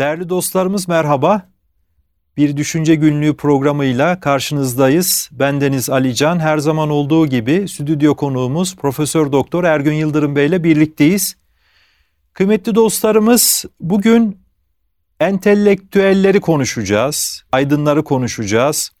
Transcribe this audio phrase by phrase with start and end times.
[0.00, 1.46] Değerli dostlarımız merhaba.
[2.36, 5.28] Bir Düşünce Günlüğü programıyla karşınızdayız.
[5.32, 6.38] Ben Deniz Alican.
[6.38, 11.36] Her zaman olduğu gibi stüdyo konuğumuz Profesör Doktor Ergün Yıldırım Bey ile birlikteyiz.
[12.32, 14.38] Kıymetli dostlarımız bugün
[15.20, 18.92] entelektüelleri konuşacağız, aydınları konuşacağız.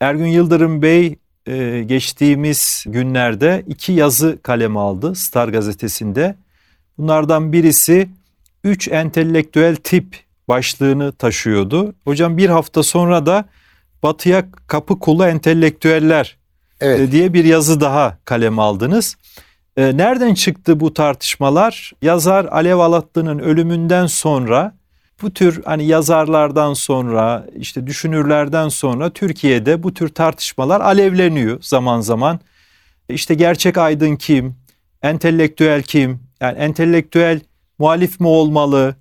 [0.00, 6.36] Ergün Yıldırım Bey e, geçtiğimiz günlerde iki yazı kaleme aldı Star gazetesinde.
[6.98, 8.08] Bunlardan birisi
[8.64, 11.94] üç entelektüel tip başlığını taşıyordu.
[12.04, 13.44] Hocam bir hafta sonra da
[14.02, 16.36] Batıya kapı kulu entelektüeller
[16.80, 17.00] evet.
[17.00, 19.16] E, diye bir yazı daha kaleme aldınız.
[19.76, 21.92] E, nereden çıktı bu tartışmalar?
[22.02, 24.74] Yazar Alev Alatlı'nın ölümünden sonra
[25.22, 32.40] bu tür hani yazarlardan sonra işte düşünürlerden sonra Türkiye'de bu tür tartışmalar alevleniyor zaman zaman.
[33.08, 34.56] İşte gerçek aydın kim?
[35.02, 36.20] Entelektüel kim?
[36.40, 37.40] Yani entelektüel
[37.78, 38.96] muhalif mi olmalı?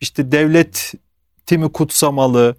[0.00, 0.94] İşte devlet
[1.50, 2.56] mi kutsamalı?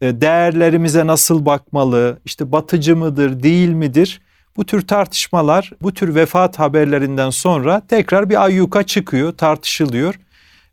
[0.00, 2.18] E, değerlerimize nasıl bakmalı?
[2.24, 4.20] İşte batıcı mıdır, değil midir?
[4.56, 10.14] Bu tür tartışmalar, bu tür vefat haberlerinden sonra tekrar bir ayyuka çıkıyor, tartışılıyor.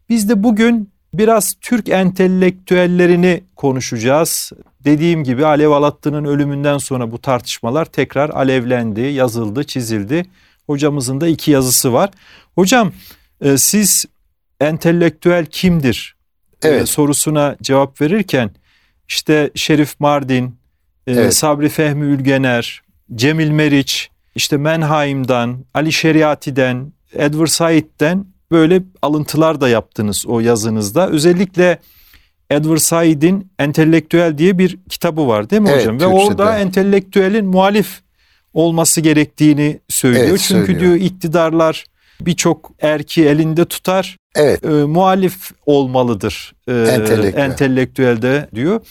[0.09, 4.51] Biz de bugün biraz Türk entelektüellerini konuşacağız.
[4.83, 10.25] Dediğim gibi Alev Alatlı'nın ölümünden sonra bu tartışmalar tekrar alevlendi, yazıldı, çizildi.
[10.67, 12.09] Hocamızın da iki yazısı var.
[12.55, 12.91] Hocam
[13.41, 14.05] e, siz
[14.59, 16.15] entelektüel kimdir
[16.63, 16.89] e, evet.
[16.89, 18.51] sorusuna cevap verirken
[19.07, 20.55] işte Şerif Mardin,
[21.07, 21.35] e, evet.
[21.35, 22.81] Sabri Fehmi Ülgener,
[23.15, 31.09] Cemil Meriç, işte Menheim'dan, Ali Şeriati'den, Edward Said'den böyle alıntılar da yaptınız o yazınızda.
[31.09, 31.79] Özellikle
[32.49, 35.99] Edward Said'in Entelektüel diye bir kitabı var değil mi evet, hocam?
[35.99, 38.01] Ve orada entelektüelin muhalif
[38.53, 40.27] olması gerektiğini söylüyor.
[40.29, 40.79] Evet, Çünkü söylüyor.
[40.79, 41.85] diyor iktidarlar
[42.21, 44.17] birçok erki elinde tutar.
[44.35, 44.65] Evet.
[44.65, 47.43] E, muhalif olmalıdır e, entelektüel.
[47.43, 48.81] entelektüelde diyor.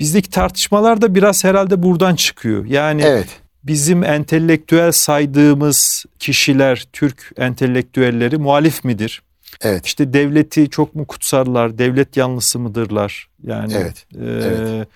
[0.00, 2.64] Bizdeki tartışmalar da biraz herhalde buradan çıkıyor.
[2.64, 3.28] Yani evet.
[3.64, 9.22] bizim entelektüel saydığımız kişiler, Türk entelektüelleri muhalif midir?
[9.62, 9.86] Evet.
[9.86, 13.28] İşte devleti çok mu kutsarlar, devlet yanlısı mıdırlar?
[13.42, 14.06] Yani evet.
[14.14, 14.88] E, evet.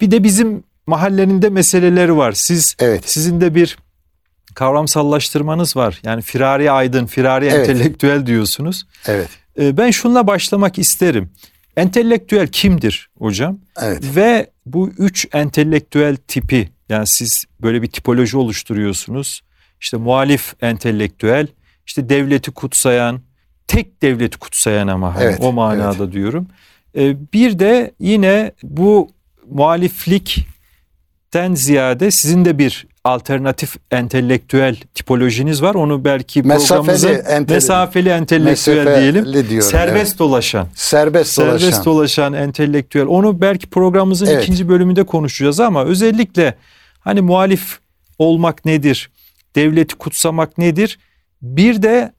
[0.00, 2.32] bir de bizim mahalleninde meseleleri var.
[2.32, 3.02] Siz evet.
[3.06, 3.78] sizin de bir
[4.54, 6.00] kavramsallaştırmanız var.
[6.04, 7.68] Yani firari aydın, firari evet.
[7.68, 8.86] entelektüel diyorsunuz.
[9.06, 9.28] Evet.
[9.58, 11.30] Ee, ben şunla başlamak isterim.
[11.76, 13.58] Entelektüel kimdir hocam?
[13.82, 14.02] Evet.
[14.16, 19.42] Ve bu üç entelektüel tipi yani siz böyle bir tipoloji oluşturuyorsunuz.
[19.80, 21.46] İşte muhalif entelektüel,
[21.86, 23.20] işte devleti kutsayan,
[23.66, 26.12] tek devleti kutsayan ama hani evet, o manada evet.
[26.12, 26.48] diyorum.
[26.96, 29.08] Ee, bir de yine bu
[29.50, 35.74] muhaliflikten ziyade sizin de bir alternatif entelektüel tipolojiniz var.
[35.74, 39.48] Onu belki mesafeli, entel mesafeli entelektüel mesafeli diyelim.
[39.50, 40.18] Diyorum, serbest evet.
[40.18, 40.68] dolaşan.
[40.74, 41.58] Serbest dolaşan.
[41.58, 43.06] Serbest dolaşan entelektüel.
[43.06, 44.42] Onu belki programımızın evet.
[44.42, 46.54] ikinci bölümünde konuşacağız ama özellikle
[47.00, 47.78] hani muhalif
[48.18, 49.10] olmak nedir?
[49.56, 50.98] Devleti kutsamak nedir?
[51.42, 52.12] Bir de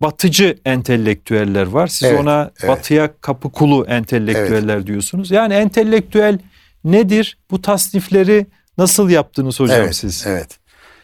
[0.00, 1.86] batıcı entelektüeller var.
[1.86, 2.70] Siz evet, ona evet.
[2.70, 4.86] batıya kapı kulu entelektüeller evet.
[4.86, 5.30] diyorsunuz.
[5.30, 6.38] Yani entelektüel
[6.84, 7.38] nedir?
[7.50, 8.46] Bu tasnifleri
[8.78, 10.24] Nasıl yaptınız hocam evet, siz?
[10.26, 10.58] Evet.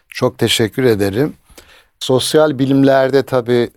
[0.08, 1.34] Çok teşekkür ederim.
[2.00, 3.70] Sosyal bilimlerde tabii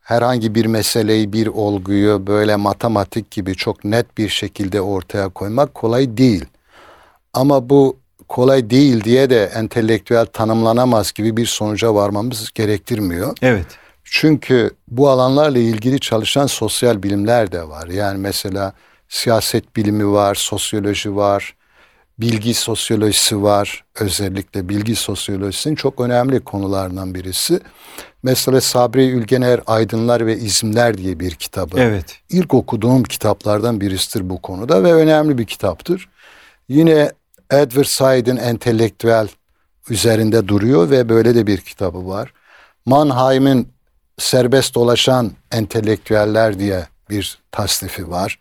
[0.00, 6.16] herhangi bir meseleyi, bir olguyu böyle matematik gibi çok net bir şekilde ortaya koymak kolay
[6.16, 6.44] değil.
[7.32, 7.96] Ama bu
[8.28, 13.36] kolay değil diye de entelektüel tanımlanamaz gibi bir sonuca varmamız gerektirmiyor.
[13.42, 13.66] Evet.
[14.04, 17.88] Çünkü bu alanlarla ilgili çalışan sosyal bilimler de var.
[17.88, 18.72] Yani mesela
[19.08, 21.54] siyaset bilimi var, sosyoloji var,
[22.18, 23.84] bilgi sosyolojisi var.
[24.00, 27.60] Özellikle bilgi sosyolojisinin çok önemli konularından birisi.
[28.22, 31.80] Mesela Sabri Ülgener Aydınlar ve İzimler diye bir kitabı.
[31.80, 32.20] Evet.
[32.28, 36.08] İlk okuduğum kitaplardan birisidir bu konuda ve önemli bir kitaptır.
[36.68, 37.12] Yine
[37.50, 39.28] Edward Said'in entelektüel
[39.90, 42.32] üzerinde duruyor ve böyle de bir kitabı var.
[42.86, 43.68] Mannheim'in
[44.18, 48.38] serbest dolaşan entelektüeller diye bir tasnifi var.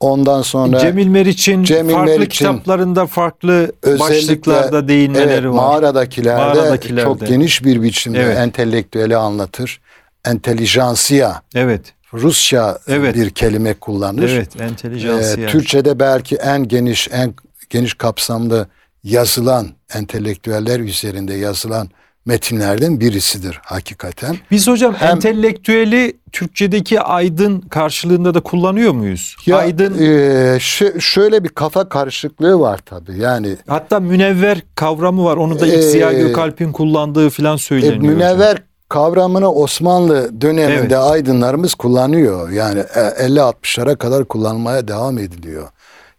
[0.00, 5.48] Ondan sonra Cemil Meriç'in Cemil farklı Meriç'in, kitaplarında farklı başlıklarda değinmeleri evet, var.
[5.48, 8.38] Mağaradakilerde, mağaradakilerde çok geniş bir biçimde evet.
[8.38, 9.80] entelektüeli anlatır.
[10.24, 11.42] Entelijansiya.
[11.54, 11.94] Evet.
[12.14, 13.14] Rusça evet.
[13.14, 14.30] bir kelime kullanır.
[14.30, 15.48] Evet, entelijansiya.
[15.48, 17.34] Ee, Türkçede belki en geniş, en
[17.70, 18.66] geniş kapsamlı
[19.04, 21.88] yazılan entelektüeller üzerinde yazılan
[22.30, 24.36] metinlerden birisidir hakikaten.
[24.50, 29.36] Biz hocam Hem, entelektüeli Türkçedeki aydın karşılığında da kullanıyor muyuz?
[29.46, 30.58] Ya, aydın e,
[31.00, 33.18] şöyle bir kafa karışıklığı var tabii.
[33.18, 35.36] Yani hatta münevver kavramı var.
[35.36, 37.94] Onu da ilk e, Ziya Gökalp'in kullandığı filan söyleniyor.
[37.94, 38.64] E, münevver hocam.
[38.88, 41.10] kavramını Osmanlı döneminde evet.
[41.10, 42.50] aydınlarımız kullanıyor.
[42.50, 45.68] Yani 50-60'lara kadar kullanmaya devam ediliyor.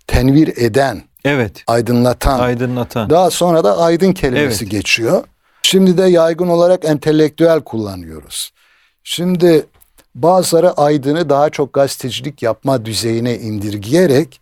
[0.08, 1.64] Tenvir eden, evet.
[1.68, 3.10] aydınlatan, aydınlatan.
[3.10, 4.72] Daha sonra da aydın kelimesi evet.
[4.72, 5.24] geçiyor.
[5.72, 8.52] Şimdi de yaygın olarak entelektüel kullanıyoruz.
[9.04, 9.66] Şimdi
[10.16, 14.42] bazıları aydını daha çok gazetecilik yapma düzeyine indirgeyerek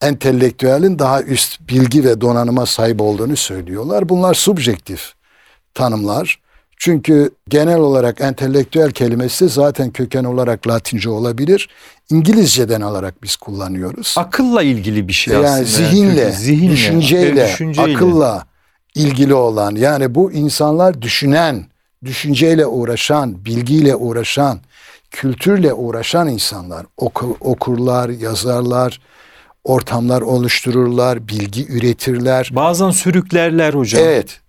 [0.00, 4.08] entelektüelin daha üst bilgi ve donanıma sahip olduğunu söylüyorlar.
[4.08, 5.12] Bunlar subjektif
[5.74, 6.40] tanımlar.
[6.76, 11.68] Çünkü genel olarak entelektüel kelimesi zaten köken olarak Latince olabilir.
[12.10, 14.14] İngilizceden alarak biz kullanıyoruz.
[14.18, 15.64] Akılla ilgili bir şey yani aslında.
[15.64, 18.47] Zihinle, yani zihinle düşünceyle, düşünceyle, akılla
[18.94, 21.64] ilgili olan yani bu insanlar düşünen,
[22.04, 24.60] düşünceyle uğraşan, bilgiyle uğraşan,
[25.10, 26.86] kültürle uğraşan insanlar.
[26.96, 29.00] Oku, okurlar, yazarlar,
[29.64, 32.50] ortamlar oluştururlar, bilgi üretirler.
[32.52, 34.02] Bazen sürüklerler hocam.
[34.04, 34.40] Evet.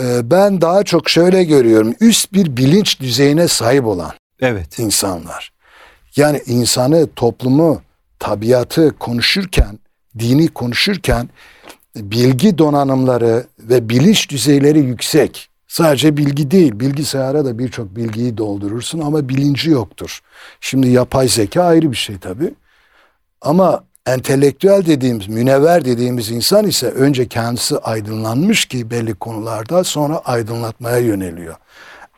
[0.00, 1.94] Ee, ben daha çok şöyle görüyorum.
[2.00, 4.78] Üst bir bilinç düzeyine sahip olan evet.
[4.78, 5.52] insanlar.
[6.16, 7.82] Yani insanı, toplumu,
[8.18, 9.78] tabiatı konuşurken,
[10.18, 11.28] dini konuşurken
[11.96, 15.48] bilgi donanımları ve bilinç düzeyleri yüksek.
[15.68, 20.20] Sadece bilgi değil, bilgisayara da birçok bilgiyi doldurursun ama bilinci yoktur.
[20.60, 22.54] Şimdi yapay zeka ayrı bir şey tabii.
[23.42, 30.98] Ama entelektüel dediğimiz, münevver dediğimiz insan ise önce kendisi aydınlanmış ki belli konularda sonra aydınlatmaya
[30.98, 31.56] yöneliyor.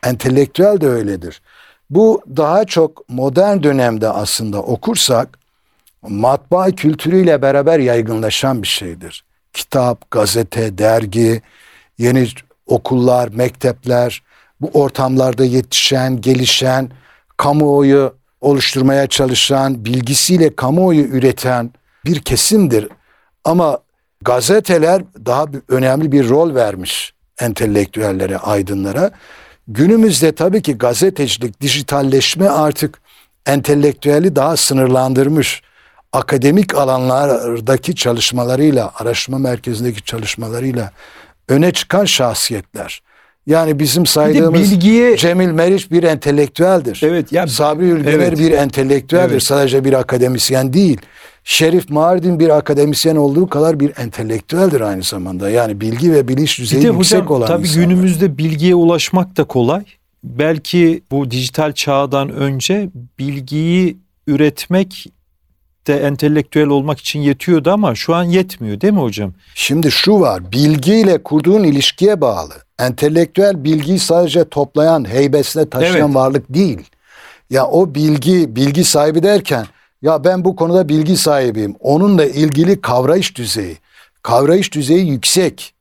[0.03, 1.41] Entelektüel de öyledir.
[1.89, 5.39] Bu daha çok modern dönemde aslında okursak
[6.01, 9.23] matbaa kültürüyle beraber yaygınlaşan bir şeydir.
[9.53, 11.41] Kitap, gazete, dergi,
[11.97, 12.27] yeni
[12.67, 14.23] okullar, mektepler,
[14.61, 16.91] bu ortamlarda yetişen, gelişen,
[17.37, 21.71] kamuoyu oluşturmaya çalışan, bilgisiyle kamuoyu üreten
[22.05, 22.87] bir kesimdir.
[23.43, 23.79] Ama
[24.21, 29.11] gazeteler daha önemli bir rol vermiş entelektüellere, aydınlara.
[29.67, 33.01] Günümüzde tabii ki gazetecilik, dijitalleşme artık
[33.45, 35.61] entelektüeli daha sınırlandırmış.
[36.13, 40.91] Akademik alanlardaki çalışmalarıyla, araştırma merkezindeki çalışmalarıyla
[41.49, 43.01] öne çıkan şahsiyetler.
[43.47, 45.17] Yani bizim saydığımız bilgiye...
[45.17, 47.01] Cemil Meriç bir entelektüeldir.
[47.03, 47.31] Evet.
[47.31, 48.39] Ya, Sabri Ülgener evet.
[48.39, 49.31] bir entelektüeldir.
[49.31, 49.43] Evet.
[49.43, 51.01] Sadece bir akademisyen değil.
[51.43, 55.49] Şerif Mardin bir akademisyen olduğu kadar bir entelektüeldir aynı zamanda.
[55.49, 57.87] Yani bilgi ve bilinç düzeyi bir de yüksek hocam, olan tabii insanlar.
[57.87, 59.83] günümüzde bilgiye ulaşmak da kolay.
[60.23, 62.89] Belki bu dijital çağdan önce
[63.19, 63.97] bilgiyi
[64.27, 65.05] üretmek
[65.89, 69.33] de entelektüel olmak için yetiyordu ama şu an yetmiyor değil mi hocam?
[69.55, 72.53] Şimdi şu var bilgiyle kurduğun ilişkiye bağlı.
[72.79, 76.15] Entelektüel bilgiyi sadece toplayan, heybesine taşıyan evet.
[76.15, 76.79] varlık değil.
[77.49, 79.65] Ya o bilgi, bilgi sahibi derken
[80.01, 81.75] ya ben bu konuda bilgi sahibiyim.
[81.79, 83.77] Onunla ilgili kavrayış düzeyi,
[84.21, 85.73] kavrayış düzeyi yüksek.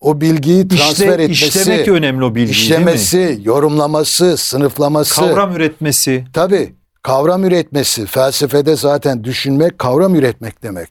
[0.00, 5.20] O bilgiyi transfer İşle, etmesi, işlemek önemli o bilgiyi işlemesi, yorumlaması, sınıflaması.
[5.20, 6.24] Kavram üretmesi.
[6.32, 6.72] Tabii
[7.02, 8.06] kavram üretmesi.
[8.06, 10.88] Felsefede zaten düşünmek kavram üretmek demek.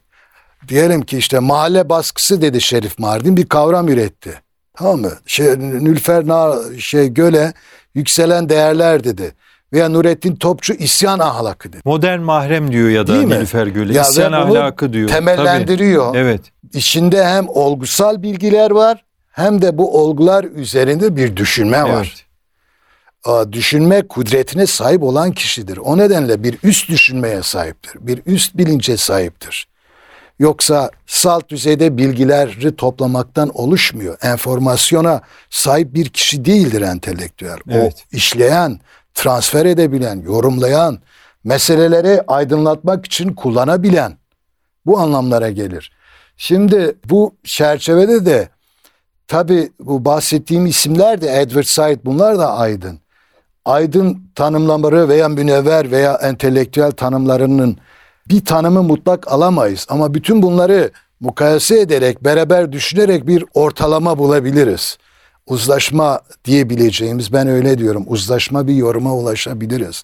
[0.68, 4.40] Diyelim ki işte mahalle baskısı dedi Şerif Mardin bir kavram üretti.
[4.74, 5.12] Tamam mı?
[5.26, 7.52] Şey, Nülfer Na, şey Göle
[7.94, 9.34] yükselen değerler dedi.
[9.72, 11.82] Veya Nurettin Topçu isyan ahlakı dedi.
[11.84, 13.94] Modern mahrem diyor ya da Değil Nilüfer Göle.
[13.94, 15.08] Ya isyan ahlakı diyor.
[15.08, 16.06] Temellendiriyor.
[16.06, 16.18] Tabii.
[16.18, 16.40] Evet.
[16.72, 22.26] İçinde hem olgusal bilgiler var hem de bu olgular üzerinde bir düşünme var.
[23.52, 25.76] Düşünme kudretine sahip olan kişidir.
[25.76, 27.92] O nedenle bir üst düşünmeye sahiptir.
[28.00, 29.68] Bir üst bilince sahiptir.
[30.38, 34.18] Yoksa salt düzeyde bilgileri toplamaktan oluşmuyor.
[34.22, 37.58] Enformasyona sahip bir kişi değildir entelektüel.
[37.70, 38.04] Evet.
[38.12, 38.80] O işleyen,
[39.14, 40.98] transfer edebilen, yorumlayan,
[41.44, 44.16] meseleleri aydınlatmak için kullanabilen
[44.86, 45.92] bu anlamlara gelir.
[46.36, 48.48] Şimdi bu çerçevede de
[49.28, 53.01] tabi bu bahsettiğim isimler de Edward Said bunlar da aydın.
[53.64, 57.76] Aydın tanımlamaları veya münevver veya entelektüel tanımlarının
[58.28, 60.90] bir tanımı mutlak alamayız ama bütün bunları
[61.20, 64.98] mukayese ederek beraber düşünerek bir ortalama bulabiliriz
[65.46, 70.02] uzlaşma diyebileceğimiz ben öyle diyorum uzlaşma bir yoruma ulaşabiliriz.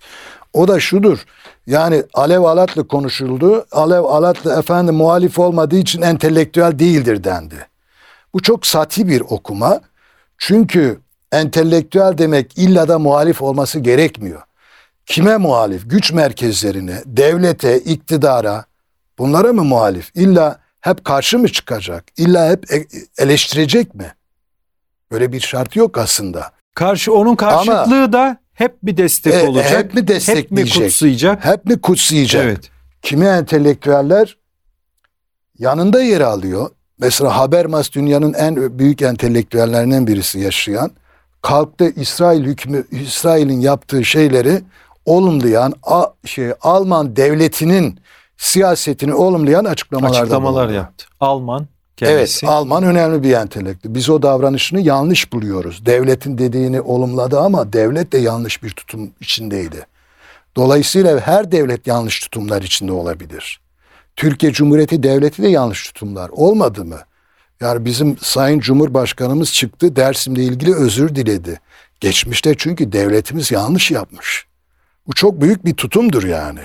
[0.53, 1.25] O da şudur
[1.67, 3.67] yani Alev Alatlı konuşuldu.
[3.73, 7.67] Alev Alatlı efendim muhalif olmadığı için entelektüel değildir dendi.
[8.35, 9.81] Bu çok sati bir okuma.
[10.39, 10.99] Çünkü
[11.33, 14.43] entelektüel demek illa da muhalif olması gerekmiyor.
[15.07, 15.91] Kime muhalif?
[15.91, 18.65] Güç merkezlerine, devlete, iktidara
[19.19, 20.11] bunlara mı muhalif?
[20.15, 22.05] İlla hep karşı mı çıkacak?
[22.17, 22.87] İlla hep e,
[23.19, 24.15] eleştirecek mi?
[25.11, 26.51] Böyle bir şart yok aslında.
[26.75, 29.79] Karşı onun karşıtlığı Ama, da hep bir destek e, olacak.
[29.79, 30.75] Hep mi destekleyecek?
[30.75, 31.45] Hep mi kutsayacak?
[31.45, 32.45] Hep mi kutsayacak?
[32.45, 32.71] Evet.
[33.03, 34.39] Kimi entelektüeller
[35.59, 36.71] yanında yer alıyor.
[36.99, 40.91] Mesela Habermas dünyanın en büyük entelektüellerinden birisi yaşayan
[41.43, 44.63] kalktı İsrail hükmü İsrail'in yaptığı şeyleri
[45.05, 48.01] olumlayan a, şey Alman devletinin
[48.37, 51.07] siyasetini olumlayan açıklamalar açıklamalar yaptı.
[51.21, 51.67] Alman
[51.97, 52.47] kendisi.
[52.47, 53.95] Evet, Alman önemli bir entelektü.
[53.95, 55.87] Biz o davranışını yanlış buluyoruz.
[55.87, 59.87] Devletin dediğini olumladı ama devlet de yanlış bir tutum içindeydi.
[60.57, 63.61] Dolayısıyla her devlet yanlış tutumlar içinde olabilir.
[64.17, 66.99] Türkiye Cumhuriyeti Devleti de yanlış tutumlar olmadı mı?
[67.61, 71.61] Yani bizim Sayın Cumhurbaşkanımız çıktı Dersim'le ilgili özür diledi.
[72.01, 74.47] Geçmişte çünkü devletimiz yanlış yapmış.
[75.07, 76.61] Bu çok büyük bir tutumdur yani.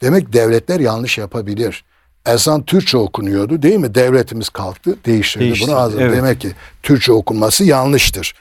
[0.00, 1.84] Demek devletler yanlış yapabilir.
[2.26, 3.94] Ezan Türkçe okunuyordu değil mi?
[3.94, 6.00] Devletimiz kalktı, değiştirdi, değiştirdi bunu ağzı.
[6.00, 6.16] Evet.
[6.16, 8.34] Demek ki Türkçe okunması yanlıştır.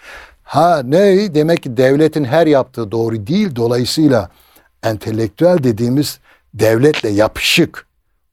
[0.44, 1.36] Ha ne?
[1.36, 3.56] Demek ki devletin her yaptığı doğru değil.
[3.56, 4.30] Dolayısıyla
[4.84, 6.20] entelektüel dediğimiz
[6.54, 7.88] devletle yapışık,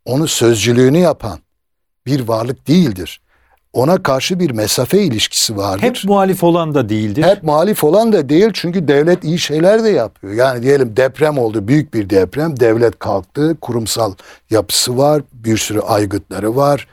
[0.04, 1.38] onu sözcülüğünü yapan
[2.06, 3.20] bir varlık değildir
[3.72, 5.82] ona karşı bir mesafe ilişkisi vardır.
[5.82, 7.22] Hep muhalif olan da değildir.
[7.22, 10.32] Hep muhalif olan da değil çünkü devlet iyi şeyler de yapıyor.
[10.32, 14.14] Yani diyelim deprem oldu, büyük bir deprem, devlet kalktı, kurumsal
[14.50, 16.86] yapısı var, bir sürü aygıtları var,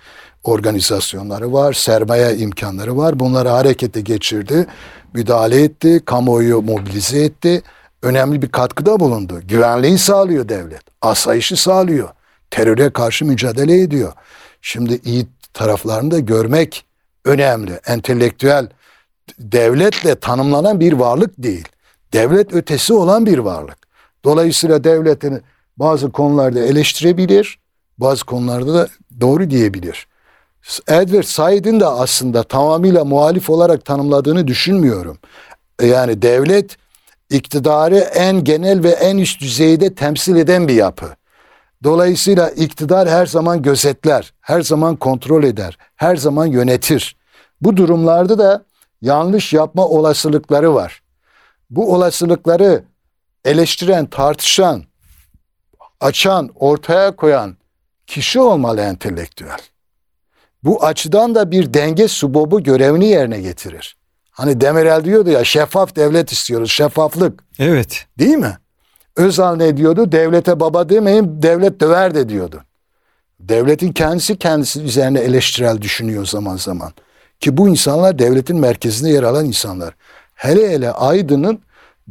[0.44, 3.20] organizasyonları var, sermaye imkanları var.
[3.20, 4.68] Bunları harekete geçirdi,
[5.14, 7.62] müdahale etti, kamuoyu mobilize etti.
[8.02, 9.42] Önemli bir katkıda bulundu.
[9.48, 12.10] Güvenliği sağlıyor devlet, asayişi sağlıyor,
[12.52, 14.14] teröre karşı mücadele ediyor.
[14.62, 16.86] Şimdi iyi taraflarını da görmek
[17.26, 17.80] önemli.
[17.88, 18.70] Entelektüel
[19.40, 21.68] devletle tanımlanan bir varlık değil.
[22.14, 23.78] Devlet ötesi olan bir varlık.
[24.26, 25.42] Dolayısıyla devletin
[25.78, 27.60] bazı konularda eleştirebilir,
[27.98, 28.88] bazı konularda da
[29.22, 30.08] doğru diyebilir.
[30.88, 35.18] Edward Said'in de aslında tamamıyla muhalif olarak tanımladığını düşünmüyorum.
[35.82, 36.78] Yani devlet
[37.30, 41.16] iktidarı en genel ve en üst düzeyde temsil eden bir yapı.
[41.84, 47.16] Dolayısıyla iktidar her zaman gözetler, her zaman kontrol eder, her zaman yönetir.
[47.62, 48.66] Bu durumlarda da
[49.02, 51.02] yanlış yapma olasılıkları var.
[51.70, 52.84] Bu olasılıkları
[53.46, 54.84] eleştiren, tartışan,
[56.00, 57.58] açan, ortaya koyan
[58.08, 59.60] kişi olmalı entelektüel.
[60.64, 63.98] Bu açıdan da bir denge subobu görevini yerine getirir.
[64.32, 67.44] Hani Demirel diyordu ya şeffaf devlet istiyoruz, şeffaflık.
[67.60, 68.06] Evet.
[68.20, 68.58] Değil mi?
[69.18, 70.12] Özal ne diyordu?
[70.12, 72.64] Devlete baba demeyin, devlet döver de diyordu.
[73.40, 76.92] Devletin kendisi kendisi üzerine eleştirel düşünüyor zaman zaman.
[77.40, 79.94] Ki bu insanlar devletin merkezinde yer alan insanlar.
[80.36, 81.60] Hele hele Aydın'ın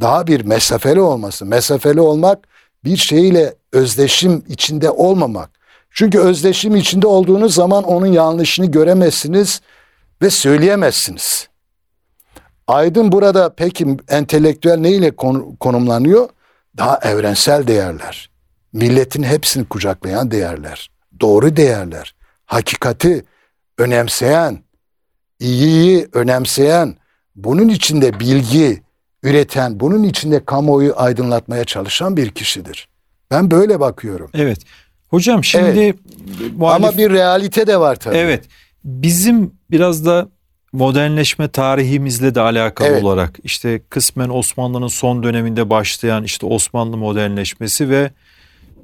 [0.00, 1.46] daha bir mesafeli olması.
[1.46, 2.38] Mesafeli olmak
[2.84, 5.50] bir şeyle özdeşim içinde olmamak.
[5.90, 9.60] Çünkü özdeşim içinde olduğunuz zaman onun yanlışını göremezsiniz
[10.22, 11.48] ve söyleyemezsiniz.
[12.66, 15.16] Aydın burada peki entelektüel neyle
[15.60, 16.28] konumlanıyor?
[16.78, 18.30] Daha evrensel değerler,
[18.72, 20.90] milletin hepsini kucaklayan değerler,
[21.20, 22.14] doğru değerler,
[22.46, 23.24] hakikati
[23.78, 24.58] önemseyen,
[25.40, 26.96] iyiyi önemseyen,
[27.36, 28.82] bunun içinde bilgi
[29.22, 32.88] üreten, bunun içinde kamuoyu aydınlatmaya çalışan bir kişidir.
[33.30, 34.30] Ben böyle bakıyorum.
[34.34, 34.58] Evet.
[35.08, 35.96] Hocam şimdi evet.
[36.56, 36.84] muhalif...
[36.84, 38.16] ama bir realite de var tabii.
[38.16, 38.44] Evet.
[38.84, 40.28] Bizim biraz da
[40.76, 43.04] modernleşme tarihimizle de alakalı evet.
[43.04, 48.10] olarak işte kısmen Osmanlı'nın son döneminde başlayan işte Osmanlı modernleşmesi ve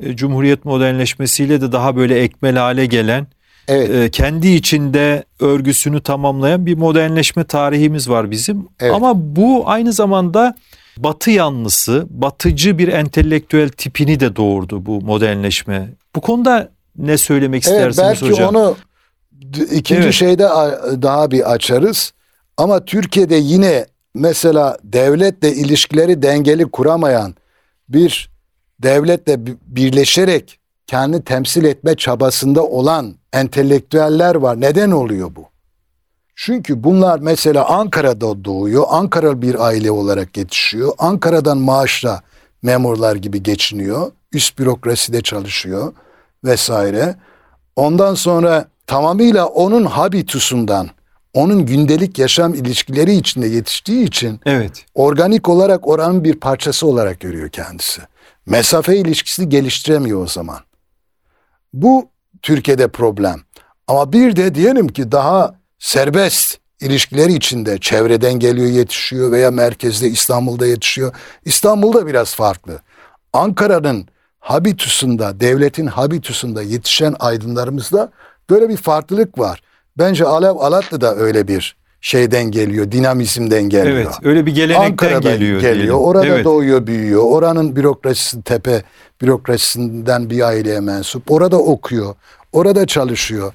[0.00, 3.26] e, Cumhuriyet modernleşmesiyle de daha böyle ekmel hale gelen
[3.68, 3.90] evet.
[3.90, 8.68] e, kendi içinde örgüsünü tamamlayan bir modernleşme tarihimiz var bizim.
[8.80, 8.94] Evet.
[8.94, 10.54] Ama bu aynı zamanda
[10.96, 15.88] batı yanlısı, batıcı bir entelektüel tipini de doğurdu bu modernleşme.
[16.16, 16.68] Bu konuda
[16.98, 18.54] ne söylemek evet, istersiniz belki hocam?
[18.54, 18.76] Belki onu
[19.72, 20.14] İkinci evet.
[20.14, 20.42] şeyde
[21.02, 22.12] daha bir açarız.
[22.56, 27.34] Ama Türkiye'de yine mesela devletle ilişkileri dengeli kuramayan
[27.88, 28.30] bir
[28.82, 29.36] devletle
[29.66, 34.60] birleşerek kendi temsil etme çabasında olan entelektüeller var.
[34.60, 35.44] Neden oluyor bu?
[36.36, 38.84] Çünkü bunlar mesela Ankara'da doğuyor.
[38.88, 40.92] Ankara bir aile olarak yetişiyor.
[40.98, 42.22] Ankara'dan maaşla
[42.62, 44.12] memurlar gibi geçiniyor.
[44.32, 45.92] Üst bürokraside çalışıyor
[46.44, 47.16] vesaire.
[47.76, 50.90] Ondan sonra tamamıyla onun habitusundan,
[51.34, 54.84] onun gündelik yaşam ilişkileri içinde yetiştiği için evet.
[54.94, 58.02] organik olarak oranın bir parçası olarak görüyor kendisi.
[58.46, 60.58] Mesafe ilişkisini geliştiremiyor o zaman.
[61.72, 62.08] Bu
[62.42, 63.40] Türkiye'de problem.
[63.86, 70.66] Ama bir de diyelim ki daha serbest ilişkileri içinde çevreden geliyor yetişiyor veya merkezde İstanbul'da
[70.66, 71.14] yetişiyor.
[71.44, 72.80] İstanbul'da biraz farklı.
[73.32, 74.08] Ankara'nın
[74.40, 78.12] habitusunda, devletin habitusunda yetişen aydınlarımızda
[78.52, 79.62] Böyle bir farklılık var.
[79.98, 83.96] Bence Alev Alatlı da öyle bir şeyden geliyor, dinamizmden geliyor.
[83.96, 85.60] Evet, öyle bir gelenekten Ankara'da geliyor.
[85.60, 85.76] geliyor.
[85.76, 85.94] Diyelim.
[85.94, 86.44] Orada evet.
[86.44, 87.22] doğuyor, büyüyor.
[87.24, 88.82] Oranın bürokrasisi tepe
[89.20, 91.30] bürokrasisinden bir aileye mensup.
[91.30, 92.14] Orada okuyor,
[92.52, 93.52] orada çalışıyor.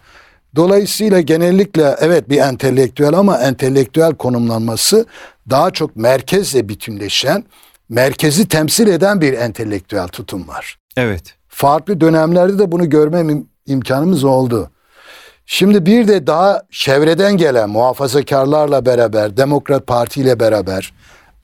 [0.55, 5.05] Dolayısıyla genellikle evet bir entelektüel ama entelektüel konumlanması
[5.49, 7.43] daha çok merkezle bütünleşen,
[7.89, 10.79] merkezi temsil eden bir entelektüel tutum var.
[10.97, 11.23] Evet.
[11.47, 14.71] Farklı dönemlerde de bunu görme imkanımız oldu.
[15.49, 20.93] Şimdi bir de daha çevreden gelen muhafazakarlarla beraber, Demokrat Parti ile beraber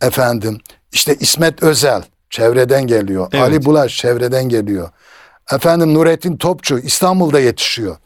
[0.02, 0.58] efendim
[0.92, 3.28] işte İsmet Özel çevreden geliyor.
[3.34, 3.44] Evet.
[3.44, 4.90] Ali Bulaş çevreden geliyor.
[5.52, 7.98] Efendim Nurettin Topçu İstanbul'da yetişiyor.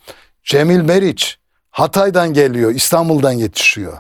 [0.44, 1.38] Cemil Meriç
[1.72, 3.98] Hatay'dan geliyor, İstanbul'dan yetişiyor.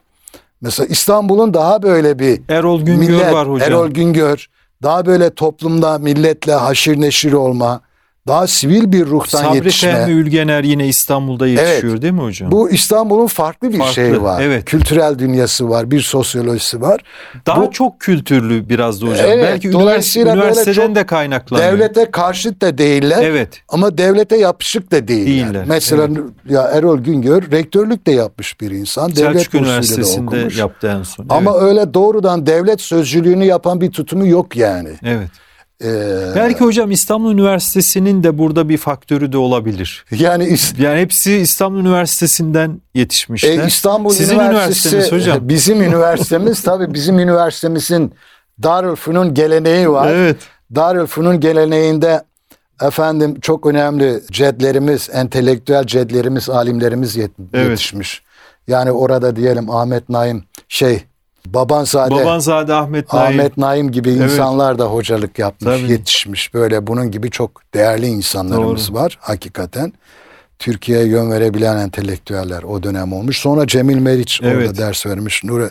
[0.62, 3.70] Mesela İstanbul'un daha böyle bir Erol Güngör millet, var hocam.
[3.70, 4.48] Erol Güngör
[4.84, 7.82] daha böyle toplumda milletle haşir neşir olma,
[8.28, 9.92] daha sivil bir ruhtan Sabri yetişme.
[9.92, 12.52] Fehmi Ülgener yine İstanbul'da yetişiyor değil mi hocam?
[12.52, 14.42] Bu İstanbul'un farklı bir Farklı, şeyi var.
[14.42, 14.66] evet.
[14.66, 17.02] Kültürel dünyası var, bir sosyolojisi var.
[17.46, 19.26] Daha bu- çok kültürlü biraz da hocam.
[19.30, 21.68] Evet, Belki dolayısıyla üniversiteden de kaynaklanıyor.
[21.72, 23.62] Devlete karşıt da değiller Evet.
[23.70, 25.28] ama devlete yapışık da değiller.
[25.28, 26.08] Değiller, Mesela
[26.50, 29.16] ya Erol Güngör rektörlük de yapmış bir insan.
[29.16, 30.58] devlet Selçuk da Üniversitesi'nde okumuş.
[30.58, 31.26] yaptı en son.
[31.30, 34.90] Ama öyle doğrudan devlet sözcülüğünü yapan bir tutumu yok yani.
[35.04, 35.30] evet.
[35.84, 40.06] Ee, Belki hocam İstanbul Üniversitesi'nin de burada bir faktörü de olabilir.
[40.12, 43.64] yani Yani hepsi İstanbul Üniversitesi'nden yetişmişler.
[43.64, 45.40] E, İstanbul Sizin Üniversitesi üniversiteniz hocam.
[45.50, 48.14] bizim üniversitemiz tabii bizim üniversitemizin
[48.64, 50.12] Darülfünun geleneği var.
[50.12, 50.38] Evet.
[50.76, 52.24] Darülfünun geleneğinde
[52.82, 57.70] efendim çok önemli cedlerimiz, entelektüel cedlerimiz, alimlerimiz yet- Evet.
[57.70, 58.24] yetişmiş.
[58.68, 61.04] Yani orada diyelim Ahmet Naim şey
[61.54, 63.27] Babanzade Babanzade Ahmet Naim.
[63.39, 64.22] Ahmet Naim gibi Evet.
[64.32, 65.92] insanlar da hocalık yapmış, Tabii.
[65.92, 66.54] yetişmiş.
[66.54, 68.98] Böyle bunun gibi çok değerli insanlarımız Doğru.
[68.98, 69.94] var hakikaten.
[70.60, 73.38] Türkiye'ye yön verebilen entelektüeller o dönem olmuş.
[73.38, 74.77] Sonra Cemil Meriç orada Evet.
[74.77, 75.44] ders vermiş.
[75.44, 75.70] Nur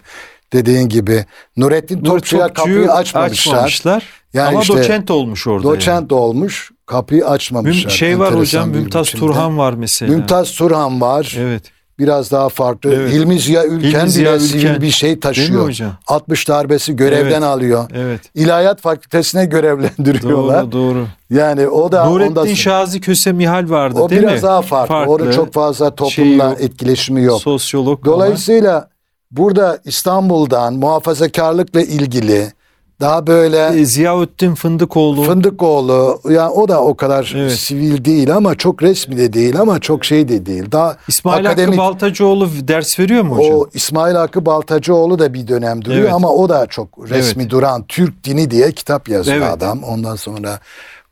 [0.53, 1.25] dediğin gibi
[1.57, 3.53] Nurettin Nur Topçu'ya kapıyı açmamışlar.
[3.55, 4.05] açmamışlar.
[4.35, 5.65] Yani Ama işte doçent olmuş orada.
[5.69, 7.31] Doçent olmuş, kapıyı yani.
[7.31, 7.91] açmamışlar.
[7.91, 9.21] Müm- şey var hocam Mümtaz biçimde.
[9.27, 10.13] Turhan var mesela.
[10.13, 11.37] Mümtaz Turhan var.
[11.39, 11.63] Evet.
[11.99, 12.95] Biraz daha farklı.
[12.95, 13.13] Evet.
[13.13, 14.81] Hilmi Ziya Ülken Hilmi Ziya bile sivil Ülken.
[14.83, 15.65] bir şey taşıyor.
[15.65, 15.93] hocam?
[16.07, 17.43] 60 darbesi görevden Evet.
[17.43, 17.91] alıyor.
[17.95, 18.21] Evet.
[18.35, 20.63] İlahiyat Fakültesine görevlendiriyorlar.
[20.63, 21.07] Doğru doğru.
[21.31, 24.43] Yani o da Nurettin sonra- Şazi Köse Mihal vardı o değil biraz mi?
[24.43, 24.95] daha farklı.
[25.13, 27.43] Orada çok fazla toplumla Şey etkileşimi yok.
[27.43, 28.89] Sosyolog Dolayısıyla
[29.31, 32.53] burada İstanbul'dan muhafazakarlıkla ilgili
[33.01, 37.53] daha böyle e, Ziyaüddin Fındıkoğlu Fındıkoğlu yani o da o kadar Evet.
[37.53, 40.73] sivil değil ama çok resmi de değil ama çok şey de değil.
[40.73, 43.55] Daha İsmail Hakkı akademik Baltacıoğlu ders veriyor mu hocam?
[43.55, 46.13] o İsmail Hakkı Baltacıoğlu da bir dönem duruyor Evet.
[46.13, 47.51] ama o da çok resmi Evet.
[47.53, 49.49] duran Türk dini diye kitap yazıyor Evet.
[49.53, 49.83] adam.
[49.83, 50.59] Ondan sonra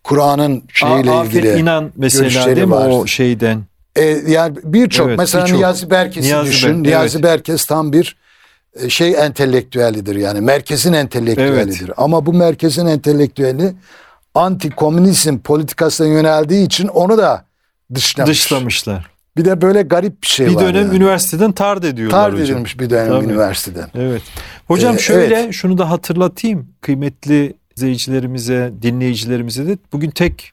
[0.05, 2.89] Kur'an'ın şeyle A- ilgili İnan mesela görüşleri değil mi var.
[2.91, 3.61] o şeyden?
[3.97, 5.59] E, yani birçok Evet, mesela birçok.
[5.59, 6.69] Niyazi Berkes'i düşün.
[6.69, 7.25] Ber- Niyazi evet.
[7.25, 8.17] Berkes tam bir
[8.89, 11.91] şey entelektüelidir yani merkezin entelektüelidir.
[11.97, 13.73] Ama bu merkezin entelektüeli
[14.35, 17.45] anti komünizm politikasına yöneldiği için onu da
[17.95, 18.31] dışlamış.
[18.31, 19.11] Dışlamışlar.
[19.37, 20.63] Bir de böyle garip bir şey Bir var.
[20.65, 20.97] dönem yani.
[20.97, 22.45] üniversiteden tard ediyorlar Tard hocam.
[22.47, 23.25] edilmiş bir dönem Tabii.
[23.25, 23.89] üniversiteden.
[23.95, 24.23] Evet.
[24.69, 25.53] Hocam Ee, şöyle evet.
[25.55, 30.53] şunu da hatırlatayım kıymetli izleyicilerimize, dinleyicilerimize de bugün tek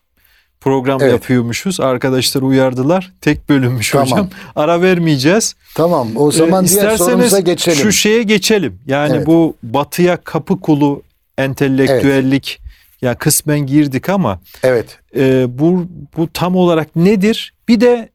[0.61, 1.11] program Evet.
[1.11, 1.79] yapıyormuşuz.
[1.79, 3.11] Arkadaşlar uyardılar.
[3.21, 4.07] Tek bölünmüş Tamam.
[4.11, 4.29] hocam.
[4.55, 5.55] Ara vermeyeceğiz.
[5.75, 7.77] Tamam o zaman Ee, diğer sorumuza geçelim.
[7.77, 8.79] şu şeye geçelim.
[8.87, 9.27] Yani Evet.
[9.27, 11.01] bu batıya kapı kulu
[11.37, 12.61] entelektüellik
[13.01, 14.99] ya kısmen girdik ama Evet.
[15.15, 15.85] e, bu
[16.17, 17.53] bu tam olarak nedir?
[17.67, 18.09] Bir de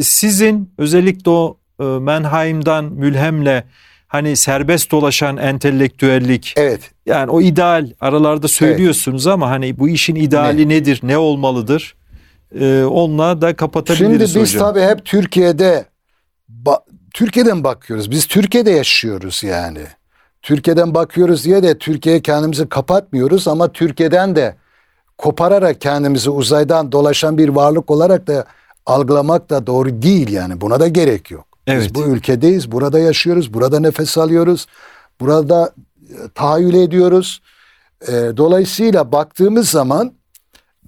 [0.00, 3.64] sizin özellikle o e, Mannheim'dan mülhemle
[4.08, 6.80] hani serbest dolaşan entelektüellik Evet.
[7.06, 11.00] yani o ideal aralarda söylüyorsunuz ama hani bu işin ideali nedir?
[11.02, 11.96] Ne olmalıdır?
[12.60, 14.68] E, onunla da kapatabiliriz Şimdi biz hocam.
[14.74, 15.84] tabii hep Türkiye'de
[16.64, 16.82] ba-
[17.14, 18.10] Türkiye'den bakıyoruz.
[18.10, 19.80] Biz Türkiye'de yaşıyoruz yani.
[20.42, 24.56] Türkiye'den bakıyoruz diye de Türkiye'ye kendimizi kapatmıyoruz ama Türkiye'den de
[25.18, 28.44] kopararak kendimizi uzaydan dolaşan bir varlık olarak da
[28.86, 30.60] algılamak da doğru değil yani.
[30.60, 31.47] Buna da gerek yok.
[31.68, 31.82] Evet.
[31.82, 34.66] Biz bu ülkedeyiz, burada yaşıyoruz, burada nefes alıyoruz,
[35.20, 35.74] burada
[36.10, 37.42] e, tahayyül ediyoruz.
[38.08, 40.12] E, dolayısıyla baktığımız zaman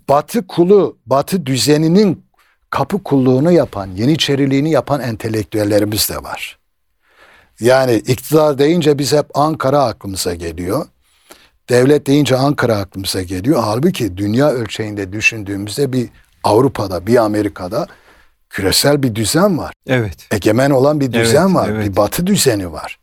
[0.09, 2.25] Batı kulu, Batı düzeninin
[2.71, 6.59] kapı kulluğunu yapan, yeniçeriliğini yapan entelektüellerimiz de var.
[7.61, 10.87] Yani iktidar deyince biz hep Ankara aklımıza geliyor.
[11.69, 13.63] Devlet deyince Ankara aklımıza geliyor.
[13.65, 16.09] Halbuki dünya ölçeğinde düşündüğümüzde bir
[16.45, 17.87] Avrupa'da, bir Amerika'da
[18.51, 19.73] küresel bir düzen var.
[19.87, 20.27] Evet.
[20.31, 21.69] Egemen olan bir düzen Evet, var.
[21.69, 21.87] evet.
[21.91, 22.99] Bir batı düzeni var.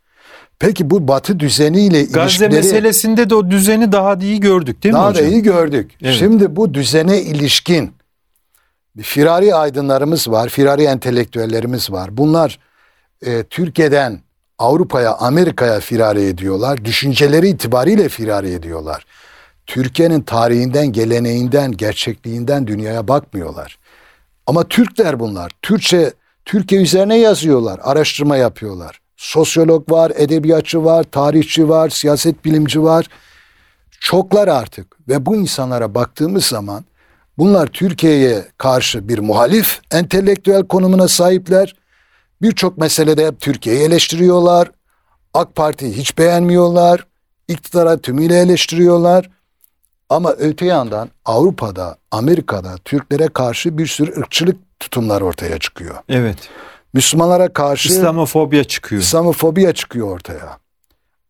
[0.60, 4.97] Peki bu batı düzeniyle Gazze ilişkileri meselesinde de o düzeni daha iyi gördük değil mi
[4.99, 5.25] daha hocam?
[5.25, 5.91] da iyi gördük.
[6.03, 6.15] Evet.
[6.15, 7.91] Şimdi bu düzene ilişkin
[8.95, 12.17] bir firari aydınlarımız var, firari entelektüellerimiz var.
[12.17, 12.60] Bunlar
[13.25, 14.19] e, Türkiye'den
[14.60, 16.86] Avrupa'ya, Amerika'ya firari ediyorlar.
[16.86, 19.05] Düşünceleri itibariyle firari ediyorlar.
[19.65, 23.77] Türkiye'nin tarihinden, geleneğinden, gerçekliğinden dünyaya bakmıyorlar.
[24.47, 25.51] Ama Türkler bunlar.
[25.62, 26.13] Türkçe
[26.45, 28.99] Türkiye üzerine yazıyorlar, araştırma yapıyorlar.
[29.17, 33.07] Sosyolog var, edebiyatçı var, tarihçi var, siyaset bilimci var.
[33.99, 36.86] Çoklar artık ve bu insanlara baktığımız zaman
[37.38, 41.75] bunlar Türkiye'ye karşı bir muhalif entelektüel konumuna sahipler.
[42.41, 44.71] Birçok meselede Türkiye'yi eleştiriyorlar.
[45.33, 47.07] AK Parti'yi hiç beğenmiyorlar.
[47.47, 49.29] İktidara tümüyle eleştiriyorlar.
[50.10, 55.96] Ama öte yandan Avrupa'da, Amerika'da Türklere karşı bir sürü ırkçılık tutumlar ortaya çıkıyor.
[56.10, 56.38] Evet.
[56.93, 59.02] Müslümanlara karşı İslamofobya çıkıyor.
[59.02, 60.58] İslamofobiya çıkıyor ortaya.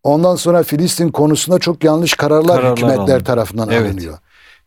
[0.04, 3.26] Ondan sonra Filistin konusunda çok yanlış kararlar, Kararlar hükümetler alınıyor.
[3.26, 3.92] tarafından Evet.
[3.92, 4.18] alınıyor.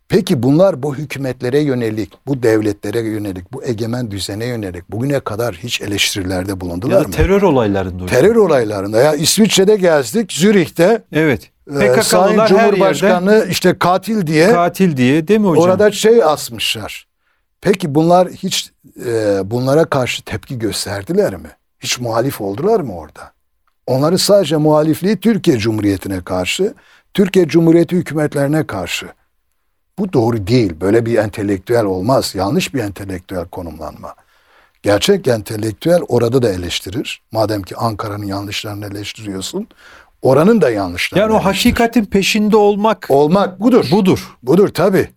[0.08, 5.80] Peki bunlar bu hükümetlere yönelik, bu devletlere yönelik, bu egemen düzene yönelik bugüne kadar hiç
[5.80, 7.10] eleştirilerde bulundular Ya mı?
[7.14, 8.20] terör olaylarında hocam.
[8.20, 11.50] Terör olaylarında ya İsviçre'de gezdik, Zürih'te Evet.
[11.70, 15.64] E, Sayın PKK'lılar her yerde Cumhurbaşkanı işte katil diye katil diye değil mi hocam?
[15.64, 17.06] orada şey asmışlar.
[17.60, 18.72] Peki bunlar hiç
[19.06, 21.50] e, bunlara karşı tepki gösterdiler mi?
[21.80, 23.32] Hiç muhalif oldular mı orada?
[23.86, 26.74] Onları sadece muhalifliği Türkiye Cumhuriyeti'ne karşı,
[27.14, 29.08] Türkiye Cumhuriyeti hükümetlerine karşı.
[29.98, 30.80] Bu doğru değil.
[30.80, 32.34] Böyle bir entelektüel olmaz.
[32.34, 34.14] Yanlış bir entelektüel konumlanma.
[34.82, 37.22] Gerçek entelektüel orada da eleştirir.
[37.32, 39.68] Madem ki Ankara'nın yanlışlarını eleştiriyorsun,
[40.22, 43.88] oranın da yanlışlarını yani o hakikatin peşinde olmak Olmak budur.
[43.92, 44.36] budur.
[44.42, 45.08] Budur tabii.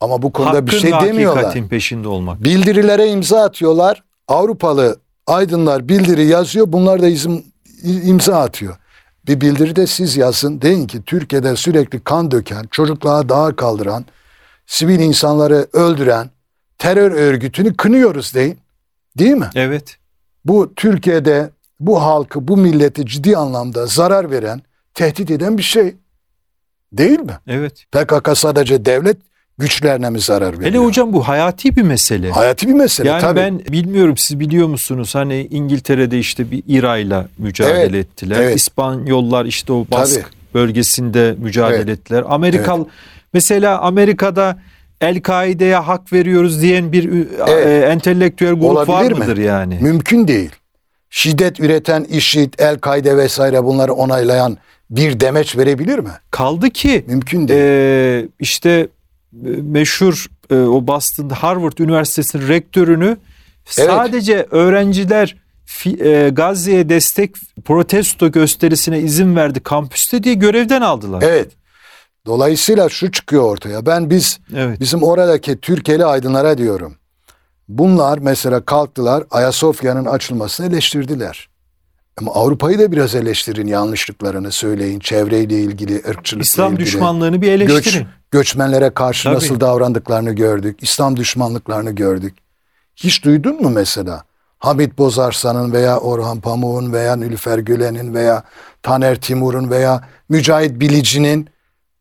[0.00, 1.44] Ama bu konuda Hakkın bir şey demiyorlar.
[1.44, 2.44] hakikatin peşinde olmak.
[2.44, 4.02] Bildirilere imza atıyorlar.
[4.28, 4.96] Avrupalı
[5.26, 6.66] aydınlar bildiri yazıyor.
[6.68, 7.44] Bunlar da izim,
[7.82, 8.76] imza atıyor.
[9.26, 10.60] Bir bildiride siz yazın.
[10.60, 14.04] Deyin ki Türkiye'de sürekli kan döken, çocukluğa dağa kaldıran,
[14.66, 16.30] sivil insanları öldüren
[16.78, 18.58] terör örgütünü kınıyoruz deyin.
[19.18, 19.50] Değil mi?
[19.54, 19.96] Evet.
[20.44, 21.50] Bu Türkiye'de
[21.86, 24.62] bu halkı, bu milleti ciddi anlamda zarar veren,
[24.94, 25.94] tehdit eden bir şey.
[26.92, 27.32] Değil mi?
[27.46, 27.84] Evet.
[27.92, 29.16] PKK sadece devlet
[29.58, 30.64] güçlerine mi zarar veriyor?
[30.70, 32.30] Hele hocam bu hayati bir mesele.
[32.30, 33.40] Hayati bir mesele yani tabii.
[33.40, 38.40] ben bilmiyorum siz biliyor musunuz hani İngiltere'de işte bir İRA'yla mücadele Evet, ettiler.
[38.40, 38.56] evet.
[38.56, 40.24] İspanyollar işte o Bask Tabii.
[40.54, 41.88] bölgesinde mücadele Evet.
[41.88, 42.24] ettiler.
[42.28, 42.84] Amerikal
[43.32, 44.58] mesela Amerika'da
[45.00, 47.08] El-Kaide'ye hak veriyoruz diyen bir
[47.48, 47.66] Evet.
[47.66, 49.18] e, entelektüel grup var Olabilir mi?
[49.18, 49.78] mıdır yani?
[49.80, 50.50] Mümkün değil.
[51.18, 54.58] Şiddet üreten IŞİD, El-Kaide vesaire bunları onaylayan
[54.90, 56.10] bir demeç verebilir mi?
[56.30, 57.60] Kaldı ki Mümkün değil.
[57.60, 58.88] e, işte
[59.62, 63.06] meşhur e, o Boston Harvard Üniversitesi'nin rektörünü
[63.78, 63.90] Evet.
[63.90, 65.36] sadece öğrenciler
[65.86, 71.22] e, Gazze'ye destek protesto gösterisine izin verdi kampüste diye görevden aldılar.
[71.26, 71.52] evet.
[72.26, 73.86] Dolayısıyla şu çıkıyor ortaya.
[73.86, 74.80] Ben biz Evet.
[74.80, 76.96] bizim oradaki Türkiye'li aydınlara diyorum.
[77.68, 81.48] Bunlar mesela kalktılar Ayasofya'nın açılmasını eleştirdiler.
[82.16, 84.98] Ama Avrupa'yı da biraz eleştirin yanlışlıklarını söyleyin.
[85.00, 86.86] Çevreyle ilgili, ırkçılıkla İslam ilgili.
[86.86, 88.06] düşmanlığını bir Göç, eleştirin.
[88.30, 89.34] göçmenlere karşı Tabii.
[89.34, 90.78] nasıl davrandıklarını gördük.
[90.82, 92.34] İslam düşmanlıklarını gördük.
[92.96, 94.22] Hiç duydun mu mesela?
[94.58, 98.42] Hamit Bozarsan'ın veya Orhan Pamuk'un veya Nilüfer Gülen'in veya
[98.82, 101.48] Taner Timur'un veya Mücahit Bilici'nin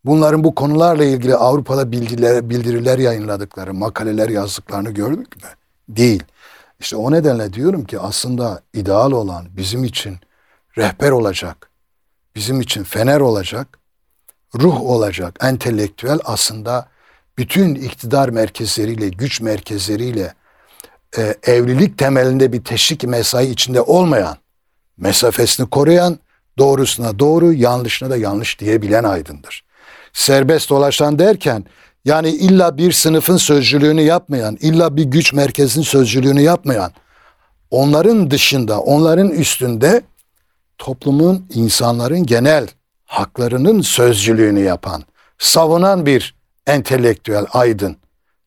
[0.06, 5.50] bunların bu konularla ilgili Avrupa'da bildiriler, bildiriler yayınladıkları, makaleler yazdıklarını gördük mü?
[5.90, 6.24] Değil.
[6.80, 10.18] İşte o nedenle diyorum ki aslında ideal olan bizim için
[10.78, 11.70] rehber olacak,
[12.36, 13.80] bizim için fener olacak,
[14.56, 16.88] ruh olacak, entelektüel aslında
[17.38, 20.34] bütün iktidar merkezleriyle, güç merkezleriyle
[21.18, 24.38] e, evlilik temelinde bir teşvik mesai içinde olmayan,
[24.98, 26.20] mesafesini koruyan,
[26.58, 29.64] doğrusuna doğru, yanlışına da yanlış diyebilen aydındır.
[30.14, 31.66] Serbest dolaşan derken
[32.06, 36.92] yani illa bir sınıfın sözcülüğünü yapmayan, illa bir güç merkezinin sözcülüğünü yapmayan,
[37.72, 40.02] onların dışında, onların üstünde
[40.78, 42.68] toplumun, insanların genel
[43.06, 45.04] haklarının sözcülüğünü yapan,
[45.38, 46.36] savunan bir
[46.68, 47.98] entelektüel aydın.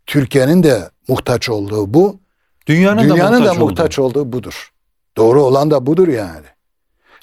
[0.06, 2.18] Türkiye'nin de muhtaç olduğu bu,
[2.66, 4.72] Dünyanın, dünyanın da da muhtaç, muhtaç olduğu budur.
[5.16, 6.46] Doğru olan da budur yani.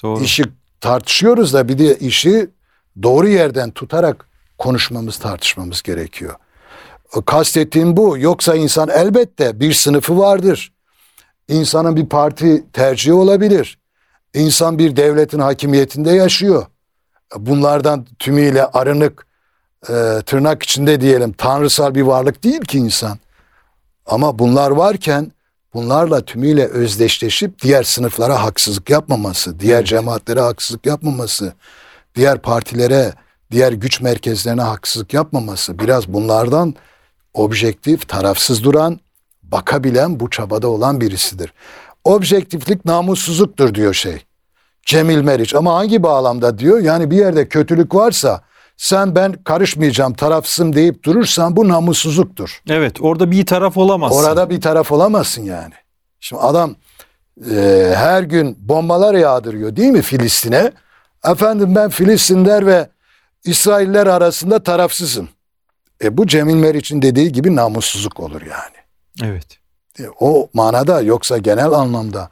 [0.02, 0.22] Doğru.
[0.22, 0.44] İşi
[0.80, 2.50] tartışıyoruz da bir de işi
[3.02, 6.34] doğru yerden tutarak konuşmamız, tartışmamız gerekiyor.
[7.26, 8.18] Kastettiğim bu.
[8.18, 10.72] Yoksa insan elbette bir sınıfı vardır.
[11.48, 13.78] İnsanın bir parti tercihi olabilir.
[14.34, 16.66] İnsan bir devletin hakimiyetinde yaşıyor.
[17.36, 19.26] Bunlardan tümüyle arınık,
[19.88, 19.92] e,
[20.26, 23.18] tırnak içinde diyelim tanrısal bir varlık değil ki insan.
[24.06, 25.32] Ama bunlar varken
[25.74, 31.52] bunlarla tümüyle özdeşleşip diğer sınıflara haksızlık yapmaması, diğer cemaatlere haksızlık yapmaması,
[32.14, 33.12] diğer partilere,
[33.54, 36.74] diğer güç merkezlerine haksızlık yapmaması, biraz bunlardan
[37.34, 39.00] objektif, tarafsız duran,
[39.42, 41.52] bakabilen, bu çabada olan birisidir.
[42.04, 44.24] Objektiflik namussuzluktur diyor şey.
[44.86, 46.80] Cemil Meriç ama hangi bağlamda diyor?
[46.80, 48.40] Yani bir yerde kötülük varsa
[48.76, 52.62] sen ben karışmayacağım, tarafsızım deyip durursan bu namussuzluktur.
[52.70, 54.18] Evet orada bir taraf olamazsın.
[54.18, 55.74] Orada bir taraf olamazsın yani.
[56.20, 56.74] Şimdi adam
[57.50, 60.72] e, her gün bombalar yağdırıyor değil mi Filistin'e?
[61.24, 62.93] Efendim ben Filistinler ve
[63.44, 65.28] İsrailler arasında tarafsızım.
[66.02, 68.76] E bu Cemil Meriç'in dediği gibi namussuzluk olur yani.
[69.22, 69.58] Evet.
[69.98, 72.30] E, o manada yoksa genel anlamda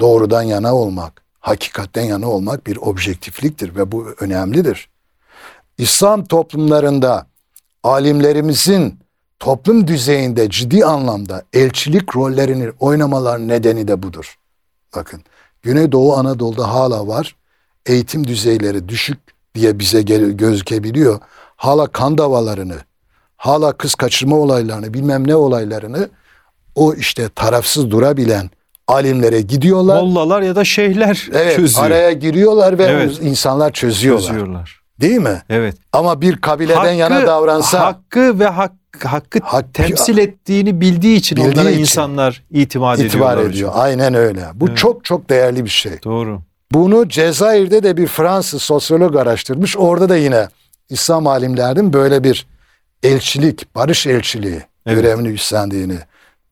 [0.00, 4.88] doğrudan yana olmak, hakikatten yana olmak bir objektifliktir ve bu önemlidir.
[5.78, 7.26] İslam toplumlarında
[7.82, 8.98] alimlerimizin
[9.38, 14.38] toplum düzeyinde ciddi anlamda elçilik rollerini oynamalar nedeni de budur.
[14.96, 15.22] Bakın
[15.62, 17.36] Güneydoğu Anadolu'da hala var.
[17.86, 21.20] Eğitim düzeyleri düşük diye bize gözükebiliyor.
[21.56, 22.76] Hala kan davalarını,
[23.36, 26.08] hala kız kaçırma olaylarını, bilmem ne olaylarını
[26.74, 28.50] o işte tarafsız durabilen
[28.88, 29.96] alimlere gidiyorlar.
[30.00, 31.86] Mollalar ya da şeyhler evet, çözüyor.
[31.86, 33.18] Araya giriyorlar ve Evet.
[33.22, 34.26] insanlar çözüyorlar.
[34.26, 34.80] Çözüyorlar.
[35.00, 35.42] Değil mi?
[35.50, 35.76] Evet.
[35.92, 38.72] Ama bir kabileden yana davransa hakkı ve hak,
[39.04, 41.80] hakkı Hakkı- temsil ettiğini bildiği için Bildiği onlara için.
[41.80, 43.50] insanlar itimat itibar ediyorlar.
[43.50, 43.70] ediyor.
[43.70, 43.82] hocam.
[43.84, 44.44] Aynen öyle.
[44.54, 44.78] Bu Evet.
[44.78, 45.92] çok çok değerli bir şey.
[46.04, 46.40] Doğru.
[46.72, 49.76] Bunu Cezayir'de de bir Fransız sosyolog araştırmış.
[49.76, 50.48] Orada da yine
[50.90, 52.46] İslam alimlerinin böyle bir
[53.02, 54.96] elçilik, barış elçiliği Evet.
[55.02, 55.96] görevini üstlendiğini.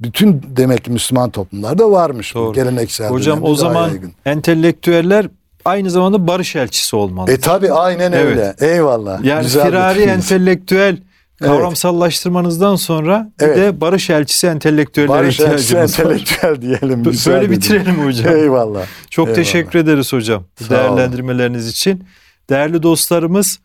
[0.01, 2.53] Bütün demek ki Müslüman toplumlarda varmış bu Doğru.
[2.53, 3.09] geleneksel.
[3.11, 4.13] Hocam o zaman yaygın.
[4.25, 5.27] entelektüeller
[5.65, 7.31] aynı zamanda barış elçisi olmalı.
[7.33, 8.25] E tabi aynen Evet.
[8.27, 8.55] öyle.
[8.73, 9.25] Eyvallah.
[9.25, 10.97] yani Güzel firari entelektüel
[11.43, 13.57] kavramsallaştırmanızdan sonra Evet.
[13.57, 16.05] bir de barış elçisi entelektüellere Barış elçisi ihtiyacımız var.
[16.05, 17.05] entelektüel diyelim.
[17.05, 18.37] Böyle bitirelim hocam.
[18.37, 18.87] Eyvallah.
[19.11, 19.37] Çok Eyvallah.
[19.45, 20.97] teşekkür ederiz hocam Sağ olun.
[20.97, 22.05] değerlendirmeleriniz için.
[22.51, 23.61] Değerli dostlarımız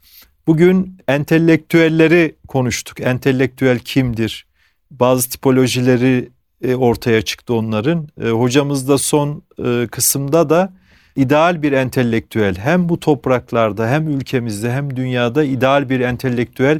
[0.47, 2.99] bugün entelektüelleri konuştuk.
[3.01, 4.45] Entelektüel kimdir?
[4.91, 6.29] Bazı tipolojileri
[6.63, 8.07] e, ortaya çıktı onların.
[8.23, 10.73] E, Hocamız da son e, kısımda da
[11.15, 16.79] ideal bir entelektüel hem bu topraklarda hem ülkemizde hem dünyada ideal bir entelektüel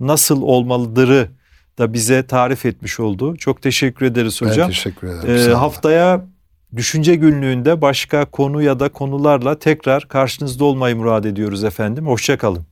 [0.00, 1.28] nasıl olmalıdırı
[1.78, 3.36] da bize tarif etmiş oldu.
[3.36, 4.68] Çok teşekkür ederiz Ben hocam.
[4.68, 5.50] teşekkür ederim.
[5.50, 6.24] Ee, haftaya
[6.76, 12.06] düşünce günlüğünde başka konu ya da konularla tekrar karşınızda olmayı murad ediyoruz efendim.
[12.06, 12.66] Hoşçakalın.